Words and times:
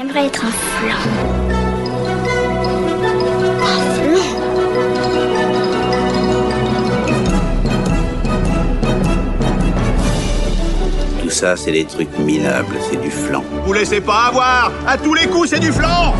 J'aimerais 0.00 0.28
être 0.28 0.42
un 0.46 0.50
flan. 0.50 0.96
Un 3.60 3.80
flan 3.92 4.22
Tout 11.22 11.28
ça, 11.28 11.54
c'est 11.54 11.72
des 11.72 11.84
trucs 11.84 12.18
minables, 12.18 12.76
c'est 12.90 12.96
du 12.98 13.10
flan. 13.10 13.44
Vous 13.66 13.74
laissez 13.74 14.00
pas 14.00 14.28
avoir 14.28 14.72
À 14.86 14.96
tous 14.96 15.12
les 15.12 15.26
coups, 15.26 15.50
c'est 15.50 15.60
du 15.60 15.70
flan 15.70 16.14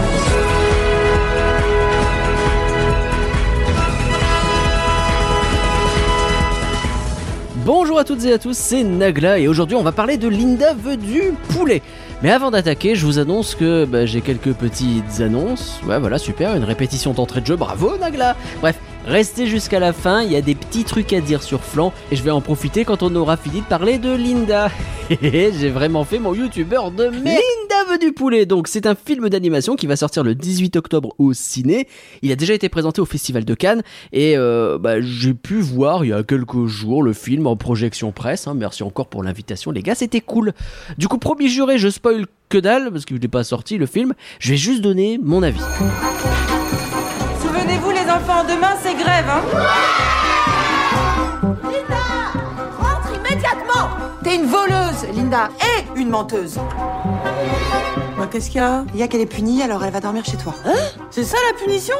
Bonjour 7.73 8.01
à 8.01 8.05
toutes 8.05 8.25
et 8.25 8.33
à 8.33 8.39
tous, 8.41 8.57
c'est 8.57 8.83
Nagla 8.83 9.39
et 9.39 9.47
aujourd'hui 9.47 9.77
on 9.77 9.85
va 9.85 9.93
parler 9.93 10.17
de 10.17 10.27
Linda 10.27 10.75
veut 10.75 10.97
du 10.97 11.35
poulet. 11.51 11.83
Mais 12.21 12.33
avant 12.33 12.51
d'attaquer, 12.51 12.97
je 12.97 13.07
vous 13.07 13.21
annonce 13.21 13.55
que 13.55 13.85
bah, 13.85 14.07
j'ai 14.07 14.23
quelques 14.23 14.55
petites 14.55 15.21
annonces. 15.21 15.79
Ouais, 15.87 16.01
voilà, 16.01 16.19
super, 16.19 16.57
une 16.57 16.65
répétition 16.65 17.13
d'entrée 17.13 17.43
de 17.43 17.47
jeu, 17.47 17.55
bravo 17.55 17.97
Nagla 17.97 18.35
Bref, 18.61 18.77
restez 19.07 19.47
jusqu'à 19.47 19.79
la 19.79 19.93
fin, 19.93 20.23
il 20.23 20.33
y 20.33 20.37
a 20.37 20.43
des 20.43 20.57
petits 20.57 20.83
trucs 20.83 21.13
à 21.13 21.21
dire 21.21 21.45
sur 21.45 21.63
Flan 21.63 21.93
et 22.11 22.17
je 22.17 22.25
vais 22.25 22.33
en 22.33 22.41
profiter 22.41 22.85
quand 22.85 23.05
on 23.05 23.15
aura 23.15 23.37
fini 23.37 23.61
de 23.61 23.67
parler 23.67 23.99
de 23.99 24.11
Linda. 24.17 24.69
j'ai 25.23 25.71
vraiment 25.71 26.03
fait 26.03 26.19
mon 26.19 26.35
youtubeur 26.35 26.91
de 26.91 27.05
merde 27.05 27.70
Veut 27.89 27.99
du 27.99 28.13
poulet, 28.13 28.47
donc 28.47 28.69
c'est 28.69 28.87
un 28.87 28.95
film 28.95 29.29
d'animation 29.31 29.75
qui 29.75 29.89
va 29.89 29.97
sortir 29.97 30.23
le 30.23 30.37
18 30.37 30.77
octobre 30.77 31.13
au 31.19 31.33
ciné. 31.33 31.89
Il 32.23 32.31
a 32.31 32.37
déjà 32.37 32.55
été 32.55 32.69
présenté 32.69 33.01
au 33.01 33.05
Festival 33.05 33.45
de 33.45 33.55
Cannes 33.55 33.83
et 34.13 34.37
euh, 34.37 34.79
bah, 34.79 35.01
j'ai 35.01 35.35
pu 35.35 35.61
voir 35.61 36.05
il 36.05 36.09
y 36.09 36.13
a 36.13 36.23
quelques 36.23 36.67
jours 36.67 37.03
le 37.03 37.13
film 37.13 37.49
en 37.49 37.57
projection 37.57 38.13
presse. 38.13 38.47
hein. 38.47 38.55
Merci 38.55 38.85
encore 38.85 39.09
pour 39.09 39.25
l'invitation 39.25 39.73
les 39.73 39.83
gars, 39.83 39.97
c'était 39.97 40.21
cool. 40.21 40.53
Du 40.99 41.09
coup, 41.09 41.19
promis 41.19 41.49
juré, 41.49 41.79
je 41.79 41.89
spoil 41.89 42.27
que 42.49 42.59
dalle 42.59 42.93
parce 42.93 43.05
qu'il 43.07 43.19
n'est 43.19 43.27
pas 43.29 43.43
sorti 43.43 43.77
le 43.77 43.87
film. 43.87 44.15
Je 44.39 44.51
vais 44.51 44.57
juste 44.57 44.83
donner 44.83 45.19
mon 45.21 45.43
avis. 45.43 45.59
Souvenez-vous 47.43 47.91
les 47.91 48.09
enfants, 48.09 48.45
demain 48.45 48.77
c'est 48.85 48.95
grève, 48.95 49.27
hein 49.29 50.30
T'es 54.31 54.37
une 54.37 54.47
voleuse, 54.47 55.09
Linda, 55.17 55.49
et 55.61 56.01
une 56.01 56.09
menteuse. 56.09 56.55
Bah 58.17 58.29
qu'est-ce 58.31 58.49
qu'il 58.49 58.61
y 58.61 58.65
a? 58.65 58.85
Il 58.95 59.01
y 59.01 59.03
a 59.03 59.09
qu'elle 59.09 59.23
est 59.23 59.27
punie, 59.27 59.61
alors 59.61 59.83
elle 59.83 59.93
va 59.93 59.99
dormir 59.99 60.25
chez 60.25 60.37
toi. 60.37 60.55
C'est 61.11 61.25
ça 61.25 61.37
la 61.51 61.59
punition? 61.59 61.97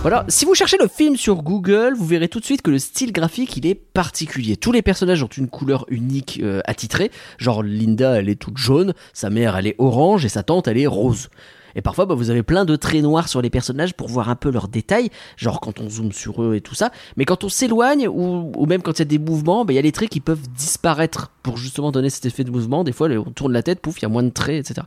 Voilà, 0.00 0.24
si 0.28 0.46
vous 0.46 0.54
cherchez 0.54 0.78
le 0.80 0.88
film 0.88 1.16
sur 1.16 1.42
Google, 1.42 1.92
vous 1.94 2.06
verrez 2.06 2.28
tout 2.28 2.40
de 2.40 2.44
suite 2.46 2.62
que 2.62 2.70
le 2.70 2.78
style 2.78 3.12
graphique 3.12 3.58
il 3.58 3.66
est 3.66 3.74
particulier. 3.74 4.56
Tous 4.56 4.72
les 4.72 4.80
personnages 4.80 5.22
ont 5.22 5.28
une 5.36 5.48
couleur 5.48 5.84
unique 5.90 6.40
euh, 6.42 6.62
attitrée. 6.64 7.10
Genre 7.36 7.62
Linda 7.62 8.12
elle 8.18 8.30
est 8.30 8.40
toute 8.40 8.56
jaune, 8.56 8.94
sa 9.12 9.28
mère 9.28 9.54
elle 9.54 9.66
est 9.66 9.76
orange 9.76 10.24
et 10.24 10.30
sa 10.30 10.42
tante 10.42 10.68
elle 10.68 10.78
est 10.78 10.86
rose. 10.86 11.28
Et 11.76 11.82
parfois, 11.82 12.06
bah, 12.06 12.14
vous 12.14 12.30
avez 12.30 12.42
plein 12.42 12.64
de 12.64 12.76
traits 12.76 13.02
noirs 13.02 13.28
sur 13.28 13.42
les 13.42 13.50
personnages 13.50 13.94
pour 13.94 14.08
voir 14.08 14.28
un 14.28 14.36
peu 14.36 14.50
leurs 14.50 14.68
détails, 14.68 15.10
genre 15.36 15.60
quand 15.60 15.80
on 15.80 15.88
zoome 15.88 16.12
sur 16.12 16.42
eux 16.42 16.54
et 16.54 16.60
tout 16.60 16.74
ça. 16.74 16.90
Mais 17.16 17.24
quand 17.24 17.44
on 17.44 17.48
s'éloigne, 17.48 18.08
ou, 18.08 18.66
même 18.66 18.82
quand 18.82 18.92
il 18.92 18.98
y 19.00 19.02
a 19.02 19.06
des 19.06 19.18
mouvements, 19.18 19.64
bah, 19.64 19.72
il 19.72 19.76
y 19.76 19.78
a 19.78 19.82
les 19.82 19.92
traits 19.92 20.08
qui 20.10 20.20
peuvent 20.20 20.48
disparaître 20.56 21.30
pour 21.42 21.56
justement 21.56 21.90
donner 21.92 22.10
cet 22.10 22.26
effet 22.26 22.44
de 22.44 22.50
mouvement. 22.50 22.84
Des 22.84 22.92
fois, 22.92 23.08
on 23.08 23.30
tourne 23.30 23.52
la 23.52 23.62
tête, 23.62 23.80
pouf, 23.80 23.98
il 23.98 24.02
y 24.02 24.06
a 24.06 24.08
moins 24.08 24.22
de 24.22 24.30
traits, 24.30 24.70
etc. 24.70 24.86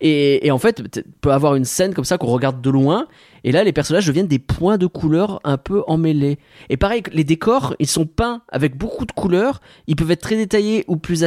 Et, 0.00 0.50
en 0.50 0.58
fait, 0.58 0.82
peut- 1.20 1.32
avoir 1.32 1.54
une 1.54 1.64
scène 1.64 1.94
comme 1.94 2.04
ça 2.04 2.18
qu'on 2.18 2.26
regarde 2.28 2.60
de 2.60 2.70
loin, 2.70 3.06
et 3.44 3.52
là, 3.52 3.62
les 3.64 3.72
personnages 3.72 4.06
deviennent 4.06 4.26
des 4.26 4.38
points 4.38 4.78
de 4.78 4.86
couleur 4.86 5.40
un 5.44 5.56
peu 5.56 5.82
emmêlés. 5.86 6.38
Et 6.68 6.76
pareil, 6.76 7.02
les 7.12 7.24
décors, 7.24 7.74
ils 7.78 7.86
sont 7.86 8.06
peints 8.06 8.42
avec 8.48 8.76
beaucoup 8.76 9.06
de 9.06 9.12
couleurs. 9.12 9.60
Ils 9.86 9.94
peuvent 9.96 10.10
être 10.10 10.22
très 10.22 10.36
détaillés 10.36 10.84
ou 10.88 10.96
plus, 10.96 11.24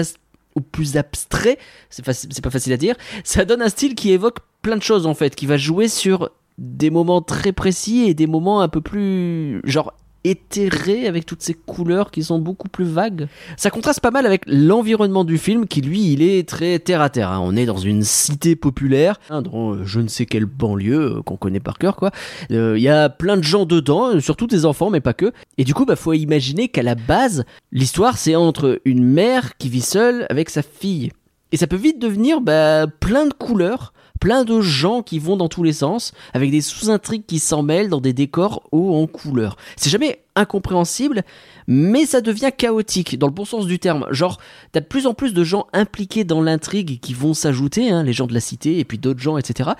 ou 0.56 0.62
plus 0.62 0.96
faci- 0.96 2.28
c'est 2.30 2.44
pas 2.44 2.50
facile 2.50 2.74
à 2.74 2.78
dire. 2.78 2.96
Ça 3.24 3.46
donne 3.46 3.62
un 3.62 3.70
style 3.70 3.96
qui 3.96 4.12
évoque 4.12 4.40
plein 4.62 4.78
de 4.78 4.84
choses 4.84 5.06
en 5.08 5.14
fait, 5.14 5.36
qui 5.36 5.46
va 5.46 5.58
jouer 5.58 5.88
sur 5.88 6.30
des 6.58 6.90
moments 6.90 7.22
très 7.22 7.52
précis 7.54 8.06
et 8.08 8.14
des 8.14 8.28
moments 8.28 8.62
un 8.62 8.68
peu 8.68 8.82
plus 8.82 9.62
genre 9.64 9.94
éthérés 10.26 11.08
avec 11.08 11.26
toutes 11.26 11.42
ces 11.42 11.54
couleurs 11.54 12.12
qui 12.12 12.24
sont 12.24 12.40
beaucoup 12.40 12.68
plus 12.68 12.84
vagues. 12.84 13.30
Ça 13.56 13.70
contraste 13.70 14.02
pas 14.02 14.12
mal 14.12 14.26
avec 14.26 14.42
l'environnement 14.46 15.24
du 15.24 15.38
film 15.38 15.66
qui 15.66 15.80
lui 15.80 16.12
il 16.12 16.22
est 16.22 16.48
très 16.48 16.78
terre 16.80 17.02
à 17.02 17.10
terre. 17.10 17.32
hein. 17.32 17.40
On 17.42 17.56
est 17.56 17.66
dans 17.66 17.78
une 17.78 18.04
cité 18.04 18.58
populaire, 18.58 19.18
hein, 19.30 19.42
dans 19.42 19.76
euh, 19.76 19.86
je 19.86 20.02
ne 20.02 20.10
sais 20.10 20.26
quelle 20.26 20.46
banlieue 20.46 21.20
euh, 21.20 21.22
qu'on 21.22 21.38
connaît 21.38 21.62
par 21.62 21.78
cœur 21.78 21.96
quoi. 21.96 22.12
Euh, 22.52 22.78
Il 22.78 22.84
y 22.84 22.90
a 22.90 23.08
plein 23.10 23.38
de 23.38 23.44
gens 23.44 23.66
dedans, 23.66 24.20
surtout 24.20 24.46
des 24.48 24.66
enfants 24.66 24.90
mais 24.90 25.00
pas 25.00 25.14
que. 25.14 25.32
Et 25.58 25.64
du 25.64 25.74
coup 25.74 25.86
bah 25.86 25.96
faut 25.96 26.12
imaginer 26.12 26.68
qu'à 26.68 26.84
la 26.84 26.96
base 26.96 27.46
l'histoire 27.72 28.18
c'est 28.18 28.36
entre 28.36 28.82
une 28.84 29.06
mère 29.06 29.56
qui 29.58 29.70
vit 29.70 29.80
seule 29.80 30.26
avec 30.30 30.50
sa 30.50 30.62
fille. 30.62 31.12
Et 31.54 31.58
ça 31.58 31.66
peut 31.66 31.78
vite 31.78 31.98
devenir 32.00 32.42
bah, 32.42 32.86
plein 33.00 33.26
de 33.26 33.34
couleurs, 33.34 33.94
plein 34.20 34.44
de 34.44 34.60
gens 34.62 35.02
qui 35.02 35.20
vont 35.20 35.38
dans 35.38 35.48
tous 35.48 35.64
les 35.64 35.74
sens, 35.74 36.14
avec 36.34 36.52
des 36.52 36.62
sous-intrigues 36.62 37.26
qui 37.26 37.40
s'en 37.40 37.64
mêlent 37.64 37.90
dans 37.90 38.02
des 38.02 38.14
décors 38.14 38.64
hauts 38.72 38.96
en 38.96 39.08
couleurs. 39.08 39.56
C'est 39.78 39.90
jamais 39.90 40.20
incompréhensible, 40.36 41.24
mais 41.68 42.06
ça 42.06 42.22
devient 42.22 42.52
chaotique, 42.56 43.18
dans 43.18 43.28
le 43.28 43.34
bon 43.34 43.46
sens 43.46 43.66
du 43.66 43.80
terme. 43.80 44.06
Genre, 44.12 44.40
t'as 44.72 44.80
de 44.80 44.86
plus 44.86 45.08
en 45.08 45.14
plus 45.14 45.34
de 45.34 45.44
gens 45.44 45.68
impliqués 45.74 46.24
dans 46.24 46.42
l'intrigue 46.42 47.00
qui 47.00 47.14
vont 47.14 47.34
s'ajouter, 47.34 47.90
hein, 47.92 48.04
les 48.04 48.14
gens 48.14 48.28
de 48.28 48.34
la 48.34 48.40
cité, 48.40 48.80
et 48.80 48.86
puis 48.86 48.98
d'autres 48.98 49.20
gens, 49.20 49.38
etc. 49.38 49.72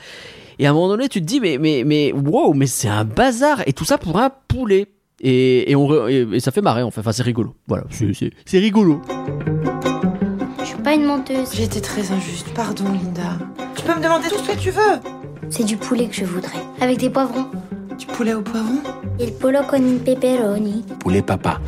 Et 0.58 0.68
à 0.68 0.72
un 0.72 0.74
moment 0.74 0.90
donné, 0.90 1.08
tu 1.10 1.22
te 1.22 1.26
dis, 1.26 1.40
mais, 1.40 1.58
mais, 1.58 1.84
mais, 1.86 2.12
wow, 2.14 2.54
mais 2.54 2.68
c'est 2.68 2.90
un 2.90 3.06
bazar, 3.06 3.62
et 3.68 3.74
tout 3.74 3.86
ça 3.86 3.98
pour 3.98 4.20
un 4.20 4.30
poulet. 4.48 4.88
Et, 5.22 5.70
et, 5.72 5.76
on, 5.76 5.86
re- 5.86 6.10
et, 6.10 6.36
et 6.36 6.40
ça 6.40 6.52
fait 6.52 6.62
marrer, 6.62 6.82
enfin, 6.84 7.02
enfin 7.02 7.12
c'est 7.12 7.24
rigolo. 7.24 7.54
Voilà, 7.68 7.84
c'est 8.46 8.60
rigolo. 8.60 9.02
Je 10.62 10.66
suis 10.66 10.78
pas 10.82 10.94
une 10.94 11.04
menteuse. 11.04 11.50
J'ai 11.54 11.64
été 11.64 11.82
très 11.82 12.12
injuste, 12.12 12.54
pardon, 12.54 12.86
Linda. 12.86 13.38
Tu 13.90 13.96
peux 13.96 14.02
me 14.02 14.06
demander 14.06 14.30
tout 14.30 14.38
ce 14.38 14.52
que 14.52 14.56
tu 14.56 14.70
veux. 14.70 15.00
C'est 15.50 15.64
du 15.64 15.76
poulet 15.76 16.06
que 16.06 16.14
je 16.14 16.24
voudrais. 16.24 16.60
Avec 16.80 17.00
des 17.00 17.10
poivrons. 17.10 17.48
Du 17.98 18.06
poulet 18.06 18.36
au 18.36 18.44
poivron? 18.44 18.84
Il 19.20 19.34
polo 19.34 19.62
con 19.68 19.78
un 19.78 19.98
pepperoni. 19.98 20.86
Poulet 21.00 21.24
papa. 21.24 21.60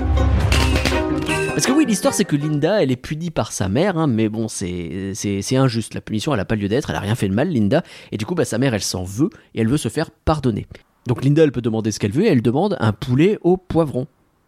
Parce 1.47 1.65
que 1.65 1.71
oui, 1.71 1.83
l'histoire 1.87 2.13
c'est 2.13 2.25
que 2.25 2.35
Linda, 2.35 2.83
elle 2.83 2.91
est 2.91 2.95
punie 2.95 3.31
par 3.31 3.51
sa 3.51 3.69
mère, 3.69 3.97
hein, 3.97 4.05
mais 4.05 4.29
bon, 4.29 4.47
c'est 4.47 5.13
c'est 5.15 5.41
c'est 5.41 5.55
injuste. 5.55 5.95
La 5.95 6.01
punition, 6.01 6.31
elle 6.31 6.39
a 6.39 6.45
pas 6.45 6.53
lieu 6.53 6.67
d'être, 6.67 6.91
elle 6.91 6.95
a 6.95 6.99
rien 6.99 7.15
fait 7.15 7.27
de 7.27 7.33
mal, 7.33 7.49
Linda. 7.49 7.81
Et 8.11 8.17
du 8.17 8.27
coup, 8.27 8.35
bah, 8.35 8.45
sa 8.45 8.59
mère, 8.59 8.75
elle 8.75 8.83
s'en 8.83 9.03
veut 9.03 9.31
et 9.55 9.61
elle 9.61 9.67
veut 9.67 9.77
se 9.77 9.89
faire 9.89 10.11
pardonner. 10.11 10.67
Donc 11.07 11.23
Linda, 11.23 11.43
elle 11.43 11.51
peut 11.51 11.61
demander 11.61 11.91
ce 11.91 11.97
qu'elle 11.97 12.11
veut 12.11 12.25
et 12.25 12.27
elle 12.27 12.43
demande 12.43 12.77
un 12.79 12.93
poulet 12.93 13.39
au 13.41 13.57
poivron. 13.57 14.05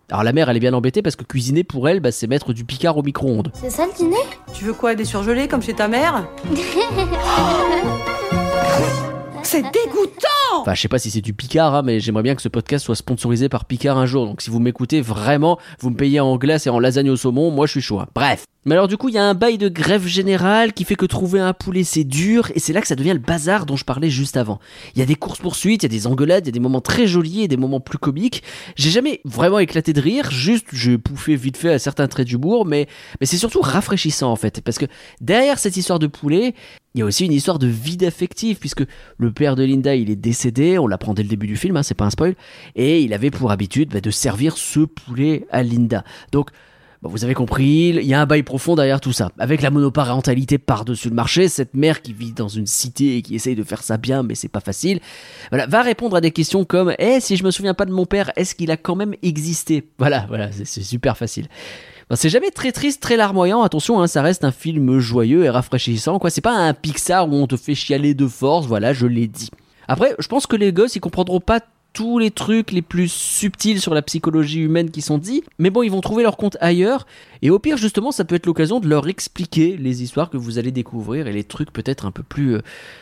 Alors 0.10 0.24
la 0.24 0.34
mère, 0.34 0.50
elle 0.50 0.58
est 0.58 0.60
bien 0.60 0.74
embêtée 0.74 1.02
parce 1.02 1.16
que 1.16 1.24
cuisiner 1.24 1.64
pour 1.64 1.88
elle, 1.88 2.00
bah, 2.00 2.12
c'est 2.12 2.28
mettre 2.28 2.54
du 2.54 2.66
picard 2.66 2.98
au 2.98 3.04
micro-ondes. 3.04 3.52
C'est 3.54 3.70
ça 3.70 3.86
le 3.86 3.94
dîner? 3.94 4.18
Tu 4.54 4.66
veux 4.66 4.74
quoi, 4.74 4.96
des 4.96 5.06
surgelés 5.06 5.48
comme 5.48 5.62
chez 5.62 5.74
ta 5.74 5.88
mère? 5.88 6.28
C'est 9.44 9.62
dégoûtant 9.62 10.20
Enfin, 10.62 10.74
je 10.76 10.82
sais 10.82 10.88
pas 10.88 11.00
si 11.00 11.10
c'est 11.10 11.22
du 11.22 11.34
Picard, 11.34 11.74
hein, 11.76 11.82
mais 11.84 12.00
j'aimerais 12.00 12.24
bien 12.24 12.36
que 12.36 12.42
ce 12.42 12.48
podcast 12.50 12.86
soit 12.86 12.96
sponsorisé 12.96 13.50
par 13.50 13.66
Picard 13.66 13.98
un 13.98 14.06
jour. 14.06 14.26
Donc, 14.26 14.42
si 14.42 14.50
vous 14.50 14.60
m'écoutez 14.60 15.02
vraiment, 15.02 15.58
vous 15.80 15.90
me 15.90 15.96
payez 15.96 16.20
en 16.20 16.38
glace 16.38 16.68
et 16.68 16.70
en 16.70 16.80
lasagne 16.80 17.10
au 17.10 17.16
saumon, 17.16 17.50
moi 17.52 17.66
je 17.66 17.72
suis 17.72 17.82
chaud. 17.82 18.00
hein. 18.00 18.08
Bref. 18.14 18.46
Mais 18.66 18.76
alors, 18.76 18.88
du 18.88 18.96
coup, 18.96 19.10
il 19.10 19.16
y 19.16 19.18
a 19.18 19.24
un 19.24 19.34
bail 19.34 19.58
de 19.58 19.68
grève 19.68 20.06
générale 20.08 20.72
qui 20.72 20.86
fait 20.86 20.96
que 20.96 21.06
trouver 21.06 21.40
un 21.42 21.54
poulet 21.54 21.84
c'est 21.84 22.04
dur, 22.06 22.50
et 22.56 22.60
c'est 22.60 22.72
là 22.72 22.80
que 22.82 22.88
ça 22.88 22.96
devient 22.96 23.12
le 23.14 23.20
bazar 23.20 23.66
dont 23.66 23.76
je 23.76 23.84
parlais 23.84 24.10
juste 24.10 24.38
avant. 24.38 24.60
Il 24.96 25.00
y 25.00 25.02
a 25.02 25.06
des 25.06 25.16
courses-poursuites, 25.16 25.84
il 25.84 25.86
y 25.86 25.94
a 25.94 25.98
des 25.98 26.08
engueulades, 26.08 26.46
il 26.46 26.50
y 26.50 26.52
a 26.52 26.54
des 26.54 26.60
moments 26.62 26.80
très 26.82 27.08
jolis 27.08 27.42
et 27.42 27.48
des 27.50 27.58
moments 27.58 27.82
plus 27.82 27.98
comiques. 27.98 28.44
J'ai 28.78 28.90
jamais 28.92 29.20
vraiment 29.26 29.60
éclaté 29.60 29.92
de 29.92 30.00
rire, 30.00 30.32
juste 30.32 30.68
j'ai 30.72 30.98
pouffé 30.98 31.36
vite 31.36 31.58
fait 31.58 31.74
à 31.74 31.80
certains 31.80 32.08
traits 32.08 32.28
d'humour, 32.28 32.66
mais, 32.66 32.88
mais 33.20 33.26
c'est 33.26 33.38
surtout 33.38 33.60
rafraîchissant 33.62 34.32
en 34.32 34.38
fait. 34.38 34.62
Parce 34.62 34.78
que 34.78 34.86
derrière 35.20 35.60
cette 35.60 35.76
histoire 35.76 36.00
de 36.00 36.08
poulet, 36.08 36.54
il 36.96 37.00
y 37.00 37.02
a 37.02 37.06
aussi 37.06 37.26
une 37.26 37.32
histoire 37.34 37.60
de 37.60 37.68
vide 37.68 38.04
affectif, 38.04 38.60
puisque 38.60 38.84
le 39.18 39.32
père 39.32 39.56
de 39.56 39.64
Linda, 39.64 39.96
il 39.96 40.10
est 40.12 40.16
décédé, 40.16 40.78
on 40.78 40.88
l'apprend 40.88 41.14
dès 41.14 41.24
le 41.24 41.30
début 41.30 41.48
du 41.48 41.56
film, 41.56 41.76
hein, 41.78 41.84
c'est 41.84 41.96
pas 41.96 42.06
un 42.06 42.10
spoil, 42.12 42.36
et 42.76 43.02
il 43.02 43.14
avait 43.14 43.32
pour 43.32 43.52
habitude 43.52 43.90
bah, 43.92 44.02
de 44.02 44.12
servir 44.12 44.58
ce 44.58 44.82
poulet 44.82 45.46
à 45.50 45.64
Linda. 45.64 46.04
Donc, 46.32 46.50
bah, 47.02 47.10
vous 47.12 47.24
avez 47.26 47.34
compris, 47.34 47.90
il 47.90 48.04
y 48.06 48.14
a 48.14 48.22
un 48.22 48.26
bail 48.28 48.44
profond 48.44 48.76
derrière 48.76 49.02
tout 49.02 49.12
ça. 49.12 49.32
Avec 49.40 49.62
la 49.64 49.72
monoparentalité 49.72 50.58
par-dessus 50.60 51.10
le 51.10 51.16
marché, 51.16 51.48
cette 51.50 51.74
mère 51.74 52.02
qui 52.02 52.14
vit 52.14 52.32
dans 52.32 52.48
une 52.48 52.68
cité 52.68 53.18
et 53.18 53.22
qui 53.24 53.34
essaye 53.36 53.56
de 53.56 53.64
faire 53.64 53.82
ça 53.82 53.98
bien, 53.98 54.22
mais 54.22 54.36
c'est 54.36 54.48
pas 54.48 54.60
facile, 54.62 55.00
voilà, 55.50 55.66
va 55.66 55.82
répondre 55.82 56.16
à 56.16 56.22
des 56.22 56.32
questions 56.32 56.64
comme 56.64 56.94
Eh, 57.00 57.20
si 57.20 57.38
je 57.38 57.44
me 57.44 57.50
souviens 57.52 57.74
pas 57.74 57.86
de 57.86 57.92
mon 57.92 58.06
père, 58.06 58.32
est-ce 58.36 58.54
qu'il 58.56 58.70
a 58.72 58.78
quand 58.78 58.96
même 58.96 59.16
existé? 59.24 59.90
Voilà, 59.98 60.26
voilà, 60.30 60.52
c'est- 60.52 60.66
c'est 60.66 60.84
super 60.84 61.18
facile. 61.18 61.48
Ben, 62.10 62.16
c'est 62.16 62.30
jamais 62.30 62.52
très 62.52 62.72
triste, 62.72 63.02
très 63.02 63.18
larmoyant. 63.18 63.62
Attention, 63.62 64.02
hein, 64.02 64.08
ça 64.08 64.22
reste 64.22 64.44
un 64.44 64.52
film 64.52 65.00
joyeux 65.00 65.44
et 65.44 65.50
rafraîchissant. 65.50 66.20
Quoi, 66.20 66.30
c'est 66.30 66.42
pas 66.42 66.54
un 66.54 66.74
Pixar 66.74 67.30
où 67.30 67.34
on 67.34 67.48
te 67.48 67.58
fait 67.58 67.76
chialer 67.76 68.14
de 68.14 68.28
force. 68.28 68.66
Voilà, 68.66 68.94
je 68.94 69.08
l'ai 69.08 69.28
dit. 69.28 69.50
Après, 69.88 70.16
je 70.20 70.28
pense 70.28 70.48
que 70.48 70.56
les 70.56 70.72
gosses, 70.72 70.96
ils 70.96 71.02
comprendront 71.02 71.40
pas 71.40 71.60
tous 71.94 72.18
les 72.18 72.32
trucs 72.32 72.72
les 72.72 72.82
plus 72.82 73.08
subtils 73.08 73.80
sur 73.80 73.94
la 73.94 74.02
psychologie 74.02 74.60
humaine 74.60 74.90
qui 74.90 75.02
sont 75.02 75.20
dits, 75.20 75.44
mais 75.60 75.70
bon, 75.70 75.84
ils 75.84 75.92
vont 75.92 76.02
trouver 76.02 76.24
leur 76.24 76.38
compte 76.38 76.58
ailleurs. 76.60 77.06
Et 77.44 77.52
au 77.52 77.60
pire, 77.60 77.78
justement, 77.78 78.12
ça 78.12 78.26
peut 78.26 78.36
être 78.36 78.48
l'occasion 78.48 78.80
de 78.80 78.88
leur 78.88 79.08
expliquer 79.08 79.78
les 79.78 80.02
histoires 80.02 80.32
que 80.32 80.38
vous 80.38 80.58
allez 80.58 80.72
découvrir 80.72 81.28
et 81.28 81.32
les 81.32 81.44
trucs 81.44 81.72
peut-être 81.72 82.08
un 82.08 82.12
peu 82.12 82.24
plus, 82.24 82.56
euh, 82.56 82.62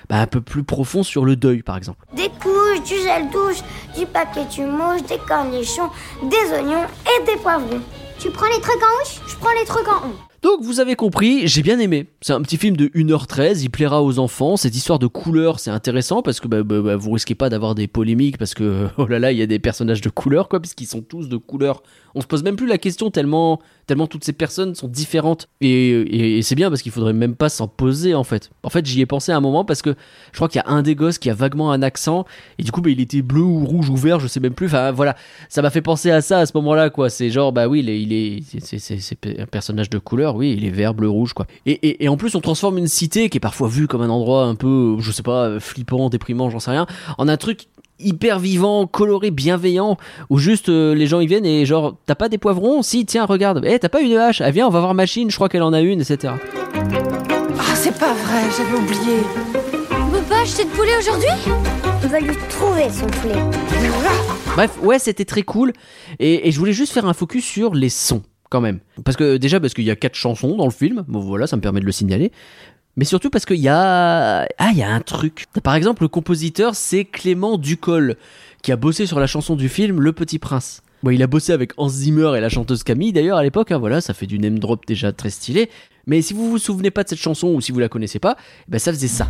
bah, 0.09 0.27
profonds 0.67 1.03
sur 1.03 1.23
le 1.23 1.37
deuil, 1.37 1.63
par 1.63 1.77
exemple. 1.77 2.05
Des 2.15 2.29
couches, 2.41 2.83
du 2.85 2.95
gel 2.95 3.29
douche, 3.31 3.63
du 3.97 4.05
papier 4.05 4.43
tu 4.49 4.65
mouches, 4.65 5.03
des 5.07 5.19
cornichons, 5.25 5.89
des 6.23 6.53
oignons 6.53 6.85
et 7.05 7.25
des 7.25 7.37
poivrons. 7.41 7.81
Tu 8.21 8.29
prends 8.29 8.45
les 8.49 8.61
trucs 8.61 8.75
en 8.75 9.01
houche 9.01 9.19
Je 9.27 9.35
prends 9.37 9.49
les 9.59 9.65
trucs 9.65 9.87
en 9.87 10.09
on. 10.09 10.47
Donc 10.47 10.61
vous 10.61 10.79
avez 10.79 10.95
compris, 10.95 11.47
j'ai 11.47 11.63
bien 11.63 11.79
aimé. 11.79 12.05
C'est 12.21 12.33
un 12.33 12.41
petit 12.43 12.57
film 12.57 12.77
de 12.77 12.85
1h13, 12.89 13.63
il 13.63 13.71
plaira 13.71 14.03
aux 14.03 14.19
enfants. 14.19 14.57
Cette 14.57 14.75
histoire 14.75 14.99
de 14.99 15.07
couleurs, 15.07 15.59
c'est 15.59 15.71
intéressant 15.71 16.21
parce 16.21 16.39
que 16.39 16.47
bah, 16.47 16.61
bah, 16.61 16.81
bah, 16.81 16.95
vous 16.95 17.09
risquez 17.11 17.33
pas 17.33 17.49
d'avoir 17.49 17.73
des 17.73 17.87
polémiques 17.87 18.37
parce 18.37 18.53
que 18.53 18.89
oh 18.99 19.07
là 19.07 19.17
là, 19.17 19.31
il 19.31 19.39
y 19.39 19.41
a 19.41 19.47
des 19.47 19.57
personnages 19.57 20.01
de 20.01 20.09
couleurs 20.09 20.49
quoi, 20.49 20.59
puisqu'ils 20.59 20.85
sont 20.85 21.01
tous 21.01 21.29
de 21.29 21.37
couleurs. 21.37 21.81
On 22.13 22.21
se 22.21 22.27
pose 22.27 22.43
même 22.43 22.57
plus 22.57 22.67
la 22.67 22.77
question 22.77 23.09
tellement, 23.09 23.59
tellement 23.87 24.07
toutes 24.07 24.23
ces 24.23 24.33
personnes 24.33 24.75
sont 24.75 24.87
différentes. 24.87 25.47
Et, 25.59 26.39
c'est 26.43 26.55
bien 26.55 26.69
parce 26.69 26.81
qu'il 26.81 26.91
faudrait 26.91 27.13
même 27.13 27.35
pas 27.35 27.49
s'en 27.49 27.67
poser 27.67 28.13
en 28.13 28.23
fait. 28.23 28.49
En 28.63 28.69
fait, 28.69 28.85
j'y 28.85 29.01
ai 29.01 29.05
pensé 29.05 29.31
à 29.31 29.37
un 29.37 29.41
moment 29.41 29.65
parce 29.65 29.81
que 29.81 29.95
je 30.31 30.37
crois 30.37 30.47
qu'il 30.47 30.61
y 30.63 30.67
a 30.67 30.71
un 30.71 30.81
des 30.81 30.95
gosses 30.95 31.17
qui 31.17 31.29
a 31.29 31.33
vaguement 31.33 31.71
un 31.71 31.81
accent 31.81 32.25
et 32.57 32.63
du 32.63 32.71
coup, 32.71 32.81
bah, 32.81 32.89
il 32.89 32.99
était 32.99 33.21
bleu 33.21 33.41
ou 33.41 33.65
rouge 33.65 33.89
ou 33.89 33.95
vert, 33.95 34.19
je 34.19 34.27
sais 34.27 34.39
même 34.39 34.53
plus. 34.53 34.67
Enfin 34.67 34.91
voilà, 34.91 35.15
ça 35.49 35.61
m'a 35.61 35.69
fait 35.69 35.81
penser 35.81 36.11
à 36.11 36.21
ça 36.21 36.39
à 36.39 36.45
ce 36.45 36.51
moment-là 36.55 36.89
quoi. 36.89 37.09
C'est 37.09 37.29
genre 37.29 37.51
bah 37.51 37.67
oui, 37.67 37.79
il 37.79 38.13
est, 38.13 38.43
c'est, 38.59 38.79
c'est, 38.79 39.39
un 39.39 39.45
personnage 39.45 39.89
de 39.89 39.97
couleur, 39.97 40.35
oui, 40.35 40.55
il 40.57 40.65
est 40.65 40.71
vert, 40.71 40.93
bleu, 40.93 41.09
rouge 41.09 41.33
quoi. 41.33 41.47
Et, 41.65 41.71
et, 41.71 42.05
et 42.05 42.09
en 42.09 42.17
plus, 42.17 42.35
on 42.35 42.41
transforme 42.41 42.77
une 42.77 42.87
cité 42.87 43.29
qui 43.29 43.37
est 43.37 43.41
parfois 43.41 43.67
vue 43.67 43.87
comme 43.87 44.01
un 44.01 44.09
endroit 44.09 44.45
un 44.45 44.55
peu, 44.55 44.97
je 44.99 45.11
sais 45.11 45.23
pas, 45.23 45.59
flippant, 45.59 46.09
déprimant, 46.09 46.49
j'en 46.49 46.59
sais 46.59 46.71
rien, 46.71 46.87
en 47.17 47.27
un 47.27 47.37
truc 47.37 47.67
hyper 48.03 48.39
vivant, 48.39 48.87
coloré, 48.87 49.31
bienveillant, 49.31 49.97
où 50.29 50.37
juste 50.37 50.69
euh, 50.69 50.93
les 50.93 51.07
gens 51.07 51.19
y 51.19 51.27
viennent 51.27 51.45
et 51.45 51.65
genre 51.65 51.95
t'as 52.05 52.15
pas 52.15 52.29
des 52.29 52.37
poivrons? 52.37 52.81
Si 52.81 53.05
tiens 53.05 53.25
regarde, 53.25 53.61
eh 53.65 53.79
t'as 53.79 53.89
pas 53.89 54.01
une 54.01 54.15
hache? 54.17 54.41
Ah 54.41 54.51
viens 54.51 54.67
on 54.67 54.71
va 54.71 54.79
voir 54.79 54.93
machine, 54.93 55.29
je 55.29 55.35
crois 55.35 55.49
qu'elle 55.49 55.63
en 55.63 55.73
a 55.73 55.81
une, 55.81 56.01
etc. 56.01 56.33
Ah, 56.73 57.75
c'est 57.75 57.97
pas 57.97 58.13
vrai, 58.13 58.41
j'avais 58.57 58.77
oublié. 58.77 59.19
On 59.91 60.09
peut 60.11 60.23
pas 60.27 60.41
acheter 60.41 60.65
de 60.65 60.69
poulet 60.69 60.97
aujourd'hui? 60.99 61.53
On 62.03 62.07
va 62.07 62.19
lui 62.19 62.35
trouver 62.49 62.89
son 62.89 63.07
poulet. 63.07 63.35
Bref, 64.55 64.71
ouais, 64.81 64.99
c'était 64.99 65.25
très 65.25 65.43
cool. 65.43 65.71
Et, 66.19 66.47
et 66.47 66.51
je 66.51 66.59
voulais 66.59 66.73
juste 66.73 66.91
faire 66.91 67.05
un 67.05 67.13
focus 67.13 67.45
sur 67.45 67.73
les 67.73 67.89
sons, 67.89 68.21
quand 68.49 68.59
même. 68.59 68.79
Parce 69.05 69.15
que 69.15 69.37
déjà, 69.37 69.59
parce 69.59 69.73
qu'il 69.73 69.85
y 69.85 69.91
a 69.91 69.95
quatre 69.95 70.15
chansons 70.15 70.57
dans 70.57 70.65
le 70.65 70.71
film. 70.71 71.05
Bon, 71.07 71.19
voilà, 71.19 71.47
ça 71.47 71.55
me 71.55 71.61
permet 71.61 71.79
de 71.79 71.85
le 71.85 71.91
signaler. 71.91 72.31
Mais 72.97 73.05
surtout 73.05 73.29
parce 73.29 73.45
qu'il 73.45 73.57
y 73.57 73.69
a. 73.69 74.47
Ah, 74.57 74.69
il 74.71 74.77
y 74.77 74.83
a 74.83 74.89
un 74.89 74.99
truc. 74.99 75.45
Par 75.63 75.75
exemple, 75.75 76.03
le 76.03 76.07
compositeur, 76.07 76.75
c'est 76.75 77.05
Clément 77.05 77.57
Ducol, 77.57 78.17
qui 78.61 78.71
a 78.71 78.75
bossé 78.75 79.05
sur 79.05 79.19
la 79.19 79.27
chanson 79.27 79.55
du 79.55 79.69
film 79.69 80.01
Le 80.01 80.11
Petit 80.11 80.39
Prince. 80.39 80.81
Bon, 81.03 81.09
il 81.09 81.23
a 81.23 81.27
bossé 81.27 81.51
avec 81.51 81.73
Hans 81.77 81.89
Zimmer 81.89 82.33
et 82.37 82.41
la 82.41 82.49
chanteuse 82.49 82.83
Camille 82.83 83.11
d'ailleurs 83.11 83.37
à 83.37 83.43
l'époque, 83.43 83.71
hein, 83.71 83.79
voilà, 83.79 84.01
ça 84.01 84.13
fait 84.13 84.27
du 84.27 84.37
name 84.37 84.59
drop 84.59 84.85
déjà 84.85 85.11
très 85.11 85.31
stylé. 85.31 85.69
Mais 86.05 86.21
si 86.21 86.33
vous 86.33 86.47
vous 86.47 86.59
souvenez 86.59 86.91
pas 86.91 87.03
de 87.03 87.09
cette 87.09 87.19
chanson 87.19 87.47
ou 87.47 87.61
si 87.61 87.71
vous 87.71 87.79
la 87.79 87.89
connaissez 87.89 88.19
pas, 88.19 88.37
ben 88.67 88.77
ça 88.77 88.93
faisait 88.93 89.07
ça. 89.07 89.27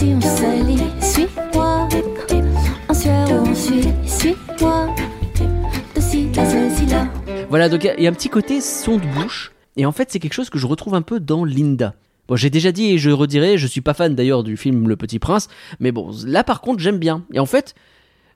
Si 0.00 0.14
on 0.16 0.20
s'allie, 0.22 0.78
suis-moi. 1.02 1.86
Suis-moi. 4.06 4.88
De 5.94 6.90
là. 6.90 7.06
Voilà, 7.50 7.68
donc 7.68 7.84
il 7.84 8.02
y 8.02 8.06
a- 8.06 8.10
un 8.10 8.14
petit 8.14 8.30
côté 8.30 8.62
son 8.62 8.96
de 8.96 9.06
bouche. 9.08 9.52
Et 9.76 9.84
en 9.84 9.92
fait, 9.92 10.10
c'est 10.10 10.18
quelque 10.18 10.32
chose 10.32 10.48
que 10.48 10.58
je 10.58 10.66
retrouve 10.66 10.94
un 10.94 11.02
peu 11.02 11.20
dans 11.20 11.44
Linda. 11.44 11.94
Bon, 12.28 12.36
j'ai 12.36 12.48
déjà 12.48 12.72
dit 12.72 12.92
et 12.92 12.98
je 12.98 13.10
redirai, 13.10 13.58
je 13.58 13.66
suis 13.66 13.82
pas 13.82 13.92
fan 13.92 14.14
d'ailleurs 14.14 14.42
du 14.42 14.56
film 14.56 14.88
Le 14.88 14.96
Petit 14.96 15.18
Prince, 15.18 15.48
mais 15.80 15.92
bon, 15.92 16.10
là 16.24 16.44
par 16.44 16.62
contre, 16.62 16.80
j'aime 16.80 16.98
bien. 16.98 17.24
Et 17.34 17.38
en 17.38 17.46
fait, 17.46 17.74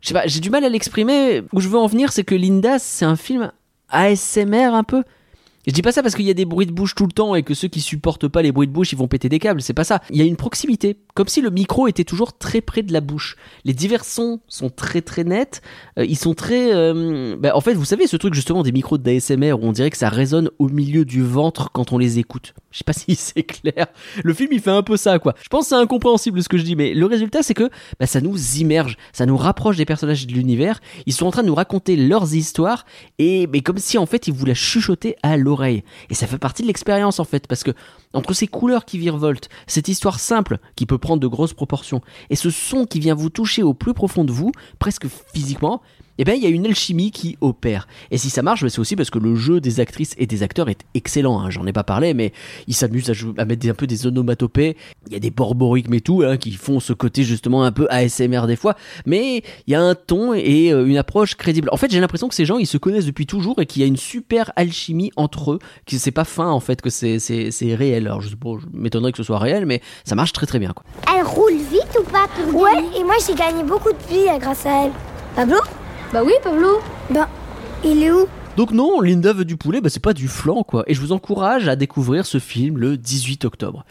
j'ai 0.03 0.41
du 0.41 0.51
mal 0.51 0.65
à 0.65 0.69
l'exprimer. 0.69 1.43
Où 1.55 1.61
je 1.61 1.69
veux 1.69 1.79
en 1.79 1.87
venir, 1.87 2.13
c'est 2.13 2.25
que 2.25 2.35
Linda, 2.35 2.79
c'est 2.79 3.07
un 3.07 3.17
film 3.17 3.51
ASMR 3.89 4.75
un 4.75 4.85
peu. 4.85 5.03
Je 5.67 5.73
dis 5.73 5.83
pas 5.83 5.93
ça 5.93 6.03
parce 6.03 6.15
qu'il 6.15 6.27
y 6.27 6.31
a 6.31 6.35
des 6.35 6.45
bruits 6.45 6.67
de 6.67 6.73
bouche 6.73 6.95
tout 6.95 7.07
le 7.07 7.13
temps 7.13 7.35
et 7.35 7.43
que 7.43 7.55
ceux 7.55 7.69
qui 7.69 7.81
supportent 7.81 8.29
pas 8.29 8.43
les 8.43 8.53
bruits 8.53 8.67
de 8.67 8.73
bouche, 8.73 8.93
ils 8.93 8.99
vont 8.99 9.09
péter 9.09 9.29
des 9.29 9.39
câbles, 9.39 9.63
c'est 9.63 9.73
pas 9.73 9.85
ça. 9.85 10.01
Il 10.11 10.17
y 10.17 10.21
a 10.21 10.25
une 10.25 10.37
proximité, 10.37 10.99
comme 11.15 11.29
si 11.29 11.41
le 11.41 11.51
micro 11.51 11.89
était 11.89 12.05
toujours 12.05 12.37
très 12.37 12.61
près 12.61 12.83
de 12.83 12.93
la 12.93 13.01
bouche. 13.01 13.37
Les 13.65 13.73
divers 13.73 14.05
sons 14.05 14.41
sont 14.49 14.71
très 14.71 15.01
très 15.01 15.25
nets, 15.25 15.63
euh, 15.99 16.05
ils 16.05 16.19
sont 16.19 16.35
très... 16.35 16.75
euh, 16.75 17.37
bah, 17.39 17.57
en 17.57 17.61
fait, 17.61 17.75
vous 17.75 17.85
savez 17.85 18.07
ce 18.07 18.17
truc 18.17 18.35
justement 18.35 18.63
des 18.63 18.73
micros 18.73 18.99
d'ASMR 18.99 19.53
où 19.55 19.61
on 19.63 19.73
dirait 19.73 19.91
que 19.91 19.97
ça 19.97 20.09
résonne 20.09 20.51
au 20.59 20.69
milieu 20.69 21.05
du 21.05 21.23
ventre 21.23 21.71
quand 21.73 21.93
on 21.93 21.99
les 21.99 22.19
écoute. 22.19 22.55
Je 22.71 22.79
sais 22.79 22.85
pas 22.85 22.93
si 22.93 23.15
c'est 23.15 23.45
clair. 23.45 23.87
Le 24.23 24.35
film 24.35 24.51
il 24.53 24.61
fait 24.61 24.71
un 24.71 24.83
peu 24.83 24.97
ça 24.97 25.19
quoi. 25.19 25.35
Je 25.43 25.49
pense 25.49 25.65
que 25.65 25.69
c'est 25.71 25.75
incompréhensible 25.81 26.43
ce 26.43 26.49
que 26.49 26.59
je 26.59 26.65
dis, 26.65 26.77
mais 26.77 26.93
le 26.93 27.07
résultat 27.07 27.43
c'est 27.43 27.55
que 27.55 27.71
bah, 27.99 28.07
ça 28.07 28.21
nous 28.21 28.57
immerge, 28.57 28.97
ça 29.13 29.27
nous 29.27 29.37
rapproche 29.37 29.77
des 29.77 29.85
personnages 29.85 30.27
de 30.27 30.33
l'univers. 30.33 30.81
Ils 31.07 31.13
sont 31.13 31.27
en 31.27 31.31
train 31.31 31.43
de 31.43 31.49
nous 31.49 31.55
raconter 31.55 31.97
leurs 31.97 32.35
histoires 32.35 32.85
et 33.19 33.47
mais 33.47 33.61
comme 33.61 33.79
si 33.79 33.97
en 33.97 34.07
fait 34.07 34.27
ils 34.29 34.35
voulaient 34.35 34.55
chuchoter 34.55 35.17
à 35.23 35.37
Et 35.63 36.15
ça 36.15 36.27
fait 36.27 36.39
partie 36.39 36.63
de 36.63 36.67
l'expérience 36.67 37.21
en 37.21 37.25
fait, 37.25 37.47
parce 37.47 37.63
que 37.63 37.73
entre 38.13 38.33
ces 38.33 38.47
couleurs 38.47 38.85
qui 38.85 38.99
virevoltent, 38.99 39.49
cette 39.67 39.89
histoire 39.89 40.21
simple 40.21 40.59
qui 40.77 40.87
peut 40.87 40.99
prendre 40.99 41.21
de 41.21 41.27
grosses 41.27 41.55
proportions, 41.55 42.01
et 42.31 42.37
ce 42.37 42.51
son 42.51 42.87
qui 42.87 43.01
vient 43.01 43.15
vous 43.15 43.31
toucher 43.31 43.63
au 43.63 43.75
plus 43.75 43.95
profond 43.95 44.25
de 44.25 44.33
vous, 44.33 44.53
presque 44.79 45.07
physiquement, 45.33 45.83
eh 46.19 46.25
bien, 46.25 46.35
il 46.35 46.43
y 46.43 46.47
a 46.47 46.49
une 46.49 46.67
alchimie 46.67 47.11
qui 47.11 47.37
opère. 47.41 47.89
Et 48.11 48.19
si 48.19 48.31
ça 48.31 48.43
marche, 48.43 48.63
bah, 48.63 48.69
c'est 48.71 48.79
aussi 48.79 48.97
parce 48.97 49.11
que 49.11 49.19
le 49.19 49.35
jeu 49.35 49.61
des 49.61 49.81
actrices 49.81 50.15
et 50.19 50.27
des 50.27 50.43
acteurs 50.43 50.69
est 50.69 50.81
excellent. 50.95 51.41
hein. 51.41 51.51
J'en 51.51 51.67
ai 51.67 51.73
pas 51.73 51.85
parlé, 51.85 52.15
mais 52.15 52.33
ils 52.67 52.75
s'amusent 52.75 53.11
à, 53.37 53.45
mettre 53.45 53.61
des- 53.63 53.71
un 53.71 53.75
peu 53.75 53.87
des 53.87 54.07
onomatopées. 54.07 54.77
Il 55.09 55.13
y 55.13 55.17
a 55.17 55.19
des 55.19 55.31
borborygmes 55.31 55.95
et 55.95 56.01
tout, 56.01 56.23
hein, 56.25 56.37
qui 56.37 56.53
font 56.53 56.81
ce 56.81 56.93
côté 56.93 57.23
justement 57.25 57.65
un 57.65 57.73
peu 57.73 57.87
ASMR 57.91 58.47
des 58.47 58.57
fois. 58.57 58.75
Mais 59.07 59.43
il 59.67 59.73
y 59.73 59.75
a 59.75 59.81
un 59.83 59.95
ton 59.95 60.35
et 60.35 60.73
euh, 60.73 60.87
une 60.87 60.97
approche 60.97 61.35
crédible. 61.35 61.69
En 61.73 61.77
fait, 61.77 61.91
j'ai 61.91 62.01
l'impression 62.01 62.29
que 62.29 62.35
ces 62.35 62.45
gens, 62.45 62.59
ils 62.59 62.67
se 62.67 62.79
connaissent 62.79 63.07
depuis 63.07 63.27
toujours 63.27 63.61
et 63.61 63.67
qu'il 63.67 63.83
y 63.83 63.85
a 63.85 63.89
une 63.89 63.97
super 63.97 64.53
alchimie 64.57 65.11
entre 65.17 65.53
eux. 65.53 65.59
Que 65.87 65.99
c'est 65.99 66.11
pas 66.11 66.25
fin, 66.25 66.49
en 66.49 66.61
fait, 66.61 66.81
que 66.81 66.91
c'est, 66.91 67.19
c'est, 67.19 67.51
c'est 67.51 67.75
réel. 67.75 68.07
Alors, 68.07 68.21
je, 68.21 68.29
sais 68.31 68.37
pas, 68.37 68.51
je 68.61 68.67
m'étonnerais 68.79 69.13
que 69.13 69.19
ce 69.19 69.25
soit 69.25 69.39
réel, 69.39 69.67
mais 69.67 69.81
ça 70.05 70.15
marche 70.15 70.33
très 70.33 70.47
très 70.47 70.59
bien, 70.59 70.73
quoi. 70.73 70.85
Elle 71.17 71.25
roule 71.25 71.55
vite 71.57 71.99
ou 72.01 72.05
pas 72.05 72.27
pour 72.29 72.61
Ouais, 72.63 72.71
et 72.99 73.03
moi 73.05 73.15
j'ai 73.27 73.35
gagné 73.35 73.63
beaucoup 73.65 73.91
de 73.93 74.09
vie 74.15 74.29
euh, 74.29 74.39
grâce 74.39 74.65
à 74.67 74.85
elle. 74.87 74.93
Pablo 75.37 75.57
Bah 76.15 76.23
oui, 76.25 76.35
Pablo. 76.45 76.79
Ben, 77.11 77.27
il 77.85 78.01
est 78.05 78.13
où? 78.13 78.29
Donc 78.57 78.71
non, 78.71 79.01
Linda 79.01 79.33
veut 79.33 79.45
du 79.45 79.57
poulet, 79.57 79.81
bah 79.81 79.89
c'est 79.91 79.99
pas 79.99 80.13
du 80.13 80.29
flan 80.29 80.63
quoi. 80.63 80.85
Et 80.87 80.95
je 80.95 81.01
vous 81.01 81.11
encourage 81.11 81.67
à 81.67 81.75
découvrir 81.75 82.25
ce 82.25 82.39
film 82.39 82.79
le 82.79 82.97
18 82.97 83.45
octobre. 83.45 83.85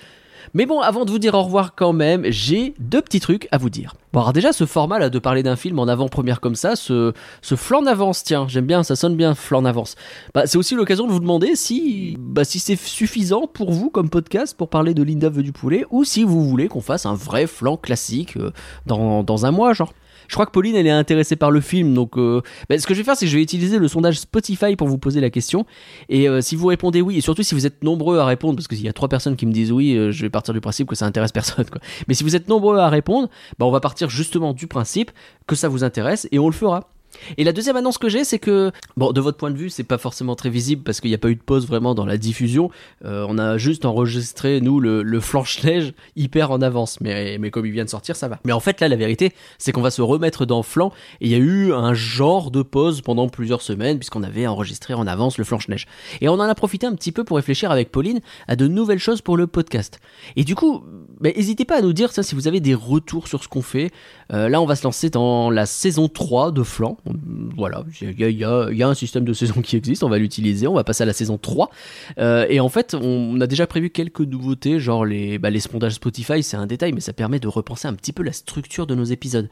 Mais 0.53 0.65
bon, 0.65 0.79
avant 0.79 1.03
de 1.03 1.11
vous 1.11 1.19
dire 1.19 1.33
au 1.33 1.43
revoir 1.43 1.75
quand 1.75 1.91
même, 1.91 2.23
j'ai 2.29 2.75
deux 2.79 3.01
petits 3.01 3.19
trucs 3.19 3.49
à 3.51 3.57
vous 3.57 3.69
dire. 3.69 3.95
Bon, 4.13 4.21
alors 4.21 4.31
déjà, 4.31 4.53
ce 4.53 4.65
format 4.65 4.99
là 4.99 5.09
de 5.09 5.19
parler 5.19 5.43
d'un 5.43 5.57
film 5.57 5.79
en 5.79 5.87
avant-première 5.89 6.39
comme 6.39 6.55
ça, 6.55 6.77
ce, 6.77 7.11
ce 7.41 7.55
flan 7.55 7.81
d'avance, 7.81 8.23
tiens, 8.23 8.45
j'aime 8.47 8.67
bien, 8.67 8.83
ça 8.83 8.95
sonne 8.95 9.17
bien, 9.17 9.35
flan 9.35 9.63
d'avance. 9.63 9.95
Bah, 10.33 10.43
c'est 10.45 10.57
aussi 10.57 10.75
l'occasion 10.75 11.05
de 11.07 11.11
vous 11.11 11.19
demander 11.19 11.57
si, 11.57 12.15
bah, 12.17 12.45
si 12.45 12.59
c'est 12.59 12.77
suffisant 12.77 13.47
pour 13.47 13.73
vous 13.73 13.89
comme 13.89 14.09
podcast 14.09 14.55
pour 14.55 14.69
parler 14.69 14.93
de 14.93 15.03
Linda 15.03 15.27
veut 15.27 15.43
du 15.43 15.51
poulet, 15.51 15.85
ou 15.89 16.05
si 16.05 16.23
vous 16.23 16.47
voulez 16.47 16.69
qu'on 16.69 16.79
fasse 16.79 17.05
un 17.05 17.15
vrai 17.15 17.47
flan 17.47 17.75
classique 17.75 18.37
euh, 18.37 18.51
dans, 18.85 19.23
dans 19.23 19.45
un 19.45 19.51
mois, 19.51 19.73
genre. 19.73 19.91
Je 20.27 20.33
crois 20.33 20.45
que 20.45 20.51
Pauline, 20.51 20.75
elle 20.75 20.87
est 20.87 20.91
intéressée 20.91 21.35
par 21.35 21.51
le 21.51 21.61
film, 21.61 21.93
donc 21.93 22.17
euh, 22.17 22.41
bah, 22.69 22.77
ce 22.77 22.87
que 22.87 22.93
je 22.93 22.99
vais 22.99 23.03
faire, 23.03 23.15
c'est 23.15 23.25
que 23.25 23.31
je 23.31 23.37
vais 23.37 23.43
utiliser 23.43 23.77
le 23.77 23.87
sondage 23.87 24.19
Spotify 24.19 24.75
pour 24.75 24.87
vous 24.87 24.97
poser 24.97 25.21
la 25.21 25.29
question. 25.29 25.65
Et 26.09 26.27
euh, 26.29 26.41
si 26.41 26.55
vous 26.55 26.67
répondez 26.67 27.01
oui, 27.01 27.17
et 27.17 27.21
surtout 27.21 27.43
si 27.43 27.55
vous 27.55 27.65
êtes 27.65 27.83
nombreux 27.83 28.19
à 28.19 28.25
répondre, 28.25 28.55
parce 28.55 28.67
qu'il 28.67 28.81
y 28.81 28.89
a 28.89 28.93
trois 28.93 29.09
personnes 29.09 29.35
qui 29.35 29.45
me 29.45 29.51
disent 29.51 29.71
oui, 29.71 29.95
euh, 29.95 30.11
je 30.11 30.21
vais 30.21 30.29
partir 30.29 30.53
du 30.53 30.61
principe 30.61 30.87
que 30.87 30.95
ça 30.95 31.05
intéresse 31.05 31.31
personne. 31.33 31.65
Mais 32.07 32.13
si 32.13 32.23
vous 32.23 32.35
êtes 32.35 32.47
nombreux 32.47 32.77
à 32.77 32.89
répondre, 32.89 33.29
bah, 33.57 33.65
on 33.65 33.71
va 33.71 33.79
partir 33.79 34.09
justement 34.09 34.53
du 34.53 34.67
principe 34.67 35.11
que 35.47 35.55
ça 35.55 35.67
vous 35.67 35.83
intéresse 35.83 36.27
et 36.31 36.39
on 36.39 36.47
le 36.47 36.53
fera. 36.53 36.92
Et 37.37 37.43
la 37.43 37.53
deuxième 37.53 37.75
annonce 37.75 37.97
que 37.97 38.09
j'ai, 38.09 38.23
c'est 38.23 38.39
que, 38.39 38.71
bon, 38.97 39.11
de 39.11 39.21
votre 39.21 39.37
point 39.37 39.51
de 39.51 39.57
vue, 39.57 39.69
c'est 39.69 39.83
pas 39.83 39.97
forcément 39.97 40.35
très 40.35 40.49
visible 40.49 40.83
parce 40.83 41.01
qu'il 41.01 41.09
n'y 41.09 41.15
a 41.15 41.19
pas 41.19 41.29
eu 41.29 41.35
de 41.35 41.41
pause 41.41 41.67
vraiment 41.67 41.95
dans 41.95 42.05
la 42.05 42.17
diffusion. 42.17 42.69
Euh, 43.05 43.25
on 43.29 43.37
a 43.37 43.57
juste 43.57 43.85
enregistré, 43.85 44.61
nous, 44.61 44.79
le, 44.79 45.03
le 45.03 45.19
flanche-neige 45.19 45.93
hyper 46.15 46.51
en 46.51 46.61
avance. 46.61 46.99
Mais, 47.01 47.37
mais 47.39 47.51
comme 47.51 47.65
il 47.65 47.71
vient 47.71 47.85
de 47.85 47.89
sortir, 47.89 48.15
ça 48.15 48.27
va. 48.27 48.39
Mais 48.45 48.53
en 48.53 48.59
fait, 48.59 48.81
là, 48.81 48.87
la 48.87 48.95
vérité, 48.95 49.33
c'est 49.57 49.71
qu'on 49.71 49.81
va 49.81 49.91
se 49.91 50.01
remettre 50.01 50.45
dans 50.45 50.63
flanc. 50.63 50.91
Et 51.21 51.27
il 51.27 51.31
y 51.31 51.35
a 51.35 51.39
eu 51.39 51.73
un 51.73 51.93
genre 51.93 52.51
de 52.51 52.61
pause 52.61 53.01
pendant 53.01 53.27
plusieurs 53.29 53.61
semaines 53.61 53.97
puisqu'on 53.97 54.23
avait 54.23 54.47
enregistré 54.47 54.93
en 54.93 55.07
avance 55.07 55.37
le 55.37 55.43
flanche-neige. 55.43 55.87
Et 56.21 56.29
on 56.29 56.33
en 56.33 56.41
a 56.41 56.55
profité 56.55 56.87
un 56.87 56.93
petit 56.95 57.11
peu 57.11 57.23
pour 57.23 57.37
réfléchir 57.37 57.71
avec 57.71 57.91
Pauline 57.91 58.19
à 58.47 58.55
de 58.55 58.67
nouvelles 58.67 58.99
choses 58.99 59.21
pour 59.21 59.37
le 59.37 59.47
podcast. 59.47 59.99
Et 60.35 60.43
du 60.43 60.55
coup, 60.55 60.83
bah, 61.19 61.29
n'hésitez 61.35 61.65
pas 61.65 61.77
à 61.77 61.81
nous 61.81 61.93
dire 61.93 62.11
ça 62.11 62.23
si 62.23 62.35
vous 62.35 62.47
avez 62.47 62.59
des 62.59 62.73
retours 62.73 63.27
sur 63.27 63.43
ce 63.43 63.47
qu'on 63.47 63.61
fait. 63.61 63.91
Euh, 64.31 64.49
là, 64.49 64.61
on 64.61 64.65
va 64.65 64.75
se 64.75 64.83
lancer 64.83 65.09
dans 65.09 65.49
la 65.49 65.65
saison 65.65 66.07
3 66.07 66.51
de 66.51 66.63
Flan. 66.63 66.97
Voilà, 67.05 67.83
il 68.01 68.19
y 68.19 68.43
a, 68.43 68.87
un 68.87 68.93
système 68.93 69.25
de 69.25 69.33
saison 69.33 69.61
qui 69.61 69.75
existe, 69.75 70.03
on 70.03 70.09
va 70.09 70.17
l'utiliser, 70.17 70.67
on 70.67 70.73
va 70.73 70.83
passer 70.83 71.03
à 71.03 71.05
la 71.05 71.13
saison 71.13 71.37
3. 71.37 71.69
Euh, 72.17 72.45
et 72.49 72.59
en 72.59 72.69
fait, 72.69 72.93
on 72.93 73.39
a 73.41 73.47
déjà 73.47 73.67
prévu 73.67 73.89
quelques 73.89 74.21
nouveautés, 74.21 74.79
genre 74.79 75.05
les, 75.05 75.37
bah, 75.37 75.49
les 75.49 75.59
sondages 75.59 75.93
Spotify, 75.93 76.41
c'est 76.43 76.57
un 76.57 76.65
détail, 76.65 76.93
mais 76.93 77.01
ça 77.01 77.13
permet 77.13 77.39
de 77.39 77.47
repenser 77.47 77.87
un 77.87 77.93
petit 77.93 78.13
peu 78.13 78.23
la 78.23 78.31
structure 78.31 78.87
de 78.87 78.95
nos 78.95 79.03
épisodes. 79.03 79.49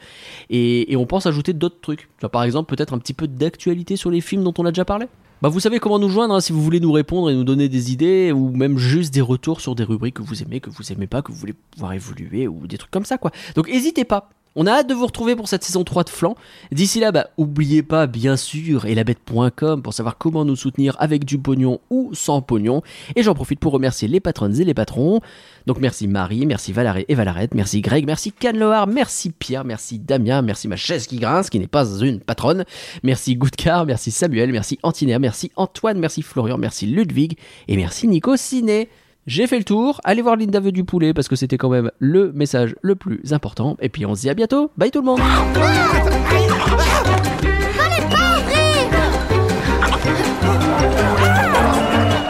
Et, 0.49 0.95
on 1.01 1.05
pense 1.07 1.25
ajouter 1.25 1.53
d'autres 1.53 1.81
trucs. 1.81 2.09
Par 2.31 2.43
exemple, 2.43 2.73
peut-être 2.73 2.93
un 2.93 2.99
petit 2.99 3.13
peu 3.13 3.27
d'actualité 3.27 3.95
sur 3.95 4.11
les 4.11 4.21
films 4.21 4.43
dont 4.43 4.53
on 4.59 4.65
a 4.65 4.71
déjà 4.71 4.85
parlé. 4.85 5.07
Bah, 5.41 5.49
vous 5.49 5.59
savez 5.59 5.79
comment 5.79 5.97
nous 5.97 6.09
joindre 6.09 6.35
hein, 6.35 6.41
si 6.41 6.53
vous 6.53 6.61
voulez 6.61 6.79
nous 6.79 6.91
répondre 6.91 7.31
et 7.31 7.33
nous 7.33 7.43
donner 7.43 7.67
des 7.67 7.91
idées 7.91 8.31
ou 8.31 8.51
même 8.51 8.77
juste 8.77 9.11
des 9.11 9.21
retours 9.21 9.59
sur 9.59 9.73
des 9.73 9.83
rubriques 9.83 10.15
que 10.15 10.21
vous 10.21 10.43
aimez, 10.43 10.59
que 10.59 10.69
vous 10.69 10.91
aimez 10.91 11.07
pas, 11.07 11.23
que 11.23 11.31
vous 11.31 11.37
voulez 11.39 11.55
voir 11.77 11.93
évoluer 11.93 12.47
ou 12.47 12.67
des 12.67 12.77
trucs 12.77 12.91
comme 12.91 13.05
ça 13.05 13.17
quoi. 13.17 13.31
Donc 13.55 13.67
n'hésitez 13.67 14.05
pas. 14.05 14.29
On 14.57 14.67
a 14.67 14.71
hâte 14.71 14.87
de 14.87 14.93
vous 14.93 15.05
retrouver 15.05 15.37
pour 15.37 15.47
cette 15.47 15.63
saison 15.63 15.85
3 15.85 16.03
de 16.03 16.09
Flan. 16.09 16.35
D'ici 16.73 16.99
là, 16.99 17.13
bah, 17.13 17.27
oubliez 17.37 17.83
pas, 17.83 18.05
bien 18.05 18.35
sûr, 18.35 18.85
elabette.com 18.85 19.81
pour 19.81 19.93
savoir 19.93 20.17
comment 20.17 20.43
nous 20.43 20.57
soutenir 20.57 20.97
avec 20.99 21.23
du 21.23 21.37
pognon 21.37 21.79
ou 21.89 22.09
sans 22.13 22.41
pognon. 22.41 22.81
Et 23.15 23.23
j'en 23.23 23.33
profite 23.33 23.61
pour 23.61 23.71
remercier 23.71 24.09
les 24.09 24.19
patronnes 24.19 24.59
et 24.59 24.65
les 24.65 24.73
patrons. 24.73 25.21
Donc 25.67 25.79
merci 25.79 26.07
Marie, 26.07 26.45
merci 26.45 26.73
Valaré 26.73 27.05
et 27.07 27.15
Valarette, 27.15 27.53
merci 27.53 27.79
Greg, 27.81 28.05
merci 28.05 28.33
Canloar, 28.33 28.87
merci 28.87 29.29
Pierre, 29.29 29.63
merci 29.63 29.99
Damien, 29.99 30.41
merci 30.41 30.67
ma 30.67 30.75
chaise 30.75 31.07
qui 31.07 31.17
grince, 31.17 31.49
qui 31.49 31.59
n'est 31.59 31.67
pas 31.67 31.85
une 32.01 32.19
patronne. 32.19 32.65
Merci 33.03 33.35
Goudcar, 33.35 33.85
merci 33.85 34.11
Samuel, 34.11 34.51
merci 34.51 34.79
Antinéa, 34.83 35.19
merci 35.19 35.51
Antoine, 35.55 35.97
merci 35.99 36.23
Florian, 36.23 36.57
merci 36.57 36.87
Ludwig 36.87 37.37
et 37.69 37.77
merci 37.77 38.07
Nico 38.07 38.35
Ciné. 38.35 38.89
J'ai 39.27 39.45
fait 39.45 39.59
le 39.59 39.63
tour, 39.63 40.01
allez 40.03 40.23
voir 40.23 40.35
Linda 40.35 40.59
veut 40.59 40.71
du 40.71 40.83
poulet 40.83 41.13
parce 41.13 41.27
que 41.27 41.35
c'était 41.35 41.57
quand 41.57 41.69
même 41.69 41.91
le 41.99 42.31
message 42.31 42.75
le 42.81 42.95
plus 42.95 43.33
important. 43.33 43.77
Et 43.79 43.87
puis 43.87 44.03
on 44.03 44.15
se 44.15 44.21
dit 44.21 44.31
à 44.31 44.33
bientôt, 44.33 44.71
bye 44.77 44.89
tout 44.89 44.99
le 45.01 45.05
monde. 45.05 45.19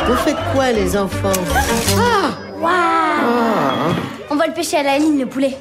Vous 0.05 0.15
faites 0.17 0.35
quoi, 0.53 0.73
les 0.73 0.97
enfants? 0.97 1.31
Waouh. 2.59 3.95
On 4.29 4.35
va 4.35 4.47
le 4.47 4.53
pêcher 4.53 4.75
à 4.77 4.83
la 4.83 4.97
ligne, 4.97 5.19
le 5.21 5.27
poulet. 5.27 5.57